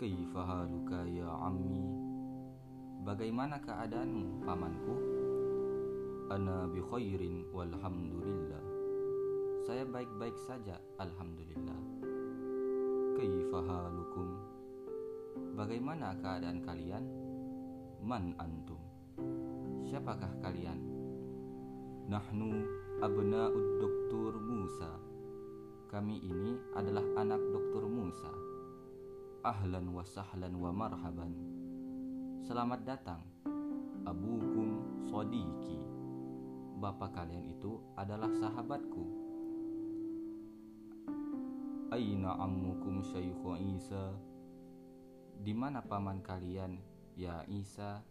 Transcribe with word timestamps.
Kaifahaluka 0.00 1.04
ya 1.12 1.28
ammi? 1.28 1.84
Bagaimana 3.04 3.60
keadaanmu 3.60 4.48
pamanku? 4.48 4.96
Ana 6.32 6.64
bi 6.72 6.80
khairin 6.80 7.44
walhamdulillah. 7.52 8.64
Saya 9.60 9.84
baik-baik 9.84 10.32
saja 10.40 10.80
alhamdulillah. 10.96 11.76
Kaifahalukum? 13.12 14.28
Bagaimana 15.52 16.16
keadaan 16.16 16.64
kalian? 16.64 17.04
Man 18.00 18.32
antum? 18.40 18.80
Siapakah 19.84 20.32
kalian? 20.40 20.80
Nahnu 22.08 22.64
abna'ud 23.04 23.68
doktor 23.84 24.32
Musa. 24.40 24.96
Kami 25.92 26.24
ini 26.24 26.56
adalah 26.72 27.04
anak 27.20 27.44
doktor 27.52 27.84
Musa. 27.84 28.32
Ahlan 29.40 29.96
wa 29.96 30.04
sahlan 30.04 30.52
wa 30.52 30.68
marhaban. 30.68 31.32
Selamat 32.44 32.84
datang. 32.84 33.24
Abukum 34.04 35.00
sodiki. 35.08 35.80
Bapak 36.76 37.16
kalian 37.16 37.48
itu 37.48 37.80
adalah 37.96 38.28
sahabatku. 38.36 39.00
Aina 41.88 42.36
ammukum 42.36 43.00
Syekhu 43.00 43.56
Isa? 43.80 44.12
Di 45.40 45.56
mana 45.56 45.80
paman 45.88 46.20
kalian, 46.20 46.76
ya 47.16 47.40
Isa? 47.48 48.04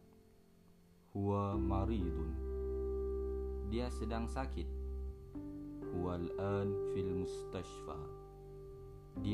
Huwa 1.13 1.53
maridun. 1.61 2.33
Dia 3.69 3.85
sedang 3.93 4.25
sakit. 4.25 4.65
Huwal 5.93 6.25
an 6.41 6.73
fil 6.97 7.21
mustashfa. 7.21 8.18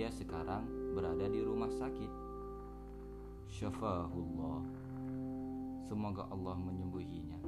Dia 0.06 0.14
sekarang 0.14 0.94
berada 0.94 1.25
di 1.25 1.42
rumah 1.42 1.66
sakit. 1.66 2.11
Syafahullah. 3.50 4.62
Semoga 5.89 6.30
Allah 6.30 6.53
menyembuhinya. 6.62 7.42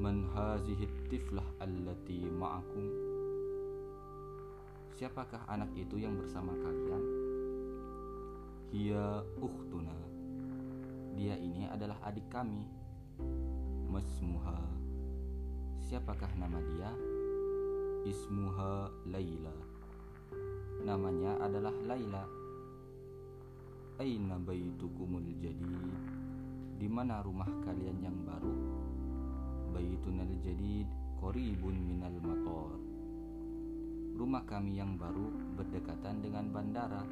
Man 0.00 0.24
hazihi 0.32 0.88
tiflah 1.12 1.44
allati 1.60 2.24
ma'akum? 2.32 2.88
Siapakah 4.96 5.44
anak 5.44 5.76
itu 5.76 6.00
yang 6.00 6.16
bersama 6.16 6.56
kalian? 6.56 7.04
Hiya 8.72 9.28
ukhtuna. 9.36 9.92
Dia 11.20 11.36
ini 11.36 11.68
adalah 11.68 12.00
adik 12.00 12.32
kami. 12.32 12.64
Masmuha. 13.92 14.56
Siapakah 15.84 16.32
nama 16.40 16.64
dia? 16.64 16.88
Ismuha 18.08 18.88
Laila. 19.12 19.65
Namanya 20.86 21.34
adalah 21.42 21.74
Laila. 21.82 22.22
Aina 23.98 24.38
baitukumul 24.38 25.34
jadid? 25.42 25.90
Di 26.78 26.86
mana 26.86 27.26
rumah 27.26 27.50
kalian 27.66 28.06
yang 28.06 28.14
baru? 28.22 28.54
Baitunal 29.74 30.30
jadid 30.46 30.86
qaribun 31.18 31.74
minal 31.74 32.14
matar. 32.22 32.78
Rumah 34.14 34.46
kami 34.46 34.78
yang 34.78 34.94
baru 34.94 35.26
berdekatan 35.58 36.22
dengan 36.22 36.54
bandara. 36.54 37.02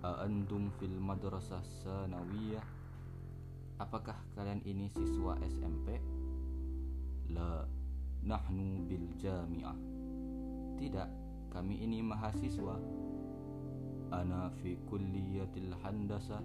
Aantum 0.00 0.72
fil 0.80 0.96
madrasah 0.96 1.60
sanawiyah? 1.84 2.64
Apakah 3.76 4.16
kalian 4.32 4.64
ini 4.64 4.88
siswa 4.88 5.36
SMP? 5.44 6.00
La, 7.28 7.68
nahnu 8.24 8.88
bil 8.88 9.04
jami'ah. 9.20 9.76
Tidak, 10.80 11.25
kami 11.50 11.82
ini 11.82 12.02
mahasiswa. 12.02 12.76
Ana 14.12 14.54
fi 14.62 14.78
kulliyatil 14.86 15.74
handasah. 15.82 16.42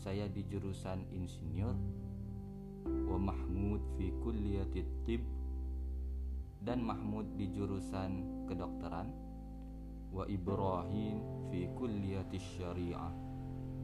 Saya 0.00 0.26
di 0.26 0.42
jurusan 0.48 1.04
insinyur. 1.12 1.76
Wa 3.06 3.18
Mahmud 3.20 3.82
fi 3.98 4.10
kulliyatit 4.24 4.88
tib. 5.04 5.22
Dan 6.62 6.86
Mahmud 6.86 7.36
di 7.36 7.50
jurusan 7.52 8.46
kedokteran. 8.48 9.10
Wa 10.12 10.24
Ibrahim 10.26 11.48
fi 11.52 11.68
kulliyatis 11.76 12.44
syariah. 12.56 13.12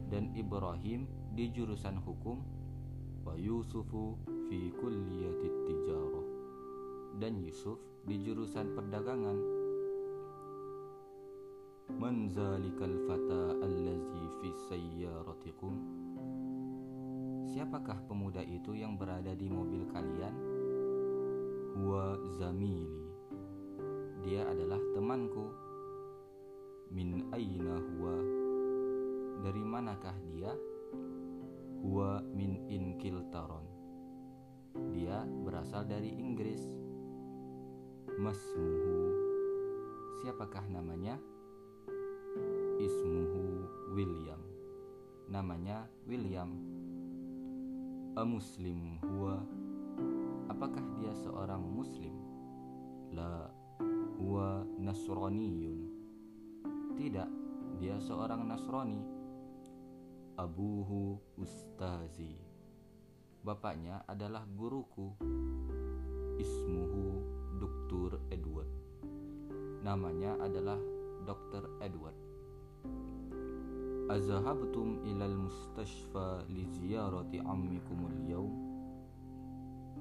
Dan 0.09 0.33
Ibrahim 0.33 1.05
di 1.37 1.53
jurusan 1.53 2.01
hukum. 2.01 2.41
Wa 3.21 3.37
Yusufu 3.37 4.17
fi 4.49 4.73
kulliyatit 4.73 5.53
tijarah. 5.69 6.27
Dan 7.21 7.37
Yusuf 7.43 7.77
di 8.07 8.17
jurusan 8.25 8.73
perdagangan. 8.73 9.68
Man 11.99 12.31
zalikal 12.31 12.95
fata 13.11 13.59
allazi 13.59 14.23
fi 14.39 14.49
sayyaratikum? 14.71 15.75
Siapakah 17.43 18.07
pemuda 18.07 18.39
itu 18.39 18.71
yang 18.71 18.95
berada 18.95 19.35
di 19.35 19.51
mobil 19.51 19.83
kalian? 19.91 20.31
Huwa 21.75 22.15
zamili. 22.39 23.03
Dia 24.23 24.47
adalah 24.47 24.79
temanku. 24.95 25.51
Min 26.87 27.27
aina 27.35 27.75
huwa? 27.83 28.15
Dari 29.43 29.59
manakah 29.59 30.15
dia? 30.23 30.55
Huwa 31.83 32.23
min 32.31 32.63
Inkiltaron. 32.71 33.67
Dia 34.95 35.27
berasal 35.43 35.83
dari 35.83 36.15
Inggris. 36.15 36.63
Masmuhu. 38.15 39.03
Siapakah 40.23 40.63
namanya? 40.71 41.19
Ismuhu 42.79 43.67
William. 43.91 44.39
Namanya 45.27 45.83
William. 46.07 46.47
A 48.15 48.23
Muslim 48.23 49.03
huwa? 49.03 49.43
Apakah 50.47 50.79
dia 50.95 51.11
seorang 51.19 51.59
Muslim? 51.59 52.15
La, 53.11 53.51
huwa 54.15 54.63
Nasraniyun. 54.79 55.91
Tidak, 56.95 57.29
dia 57.83 57.99
seorang 57.99 58.47
Nasrani. 58.47 59.03
Abuhu 60.39 61.19
Ustazi. 61.35 62.39
Bapaknya 63.43 64.07
adalah 64.07 64.47
guruku. 64.47 65.19
Ismuhu 66.39 67.03
Dr. 67.59 68.23
Edward. 68.31 68.71
Namanya 69.83 70.39
adalah 70.39 70.79
Dr. 71.27 71.67
Edward. 71.83 72.18
Ilal 74.09 75.37
mustashfa 75.37 76.41
li 76.49 76.65
ziyarati 76.65 77.37
ammikumul 77.45 78.25
yawm? 78.25 78.53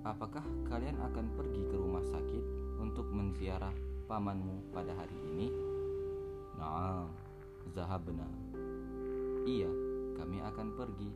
Apakah 0.00 0.40
kalian 0.64 0.96
akan 0.96 1.36
pergi 1.36 1.62
ke 1.68 1.76
rumah 1.76 2.00
sakit 2.08 2.44
untuk 2.80 3.04
menziarah 3.12 3.74
pamanmu 4.08 4.72
pada 4.72 4.96
hari 4.96 5.12
ini? 5.34 5.52
Naam, 6.56 7.12
zahabna. 7.76 8.24
Iya, 9.44 9.68
kami 10.16 10.40
akan 10.40 10.68
pergi. 10.72 11.10